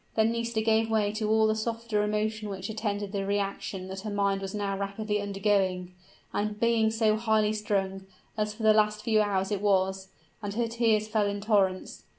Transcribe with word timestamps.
Then 0.15 0.31
Nisida 0.31 0.63
gave 0.63 0.89
way 0.89 1.11
to 1.11 1.29
all 1.29 1.45
the 1.45 1.53
softer 1.53 2.01
emotion 2.01 2.49
which 2.49 2.71
attended 2.71 3.11
the 3.11 3.23
reaction 3.23 3.87
that 3.89 3.99
her 4.01 4.09
mind 4.09 4.41
was 4.41 4.55
now 4.55 4.75
rapidly 4.75 5.21
undergoing, 5.21 5.93
after 6.33 6.55
being 6.55 6.89
so 6.89 7.17
highly 7.17 7.53
strung, 7.53 8.07
as 8.35 8.51
for 8.51 8.63
the 8.63 8.73
last 8.73 9.03
few 9.03 9.21
hours 9.21 9.51
it 9.51 9.61
was 9.61 10.07
and 10.41 10.55
her 10.55 10.67
tears 10.67 11.07
fell 11.07 11.27
in 11.27 11.39
torrents. 11.39 12.05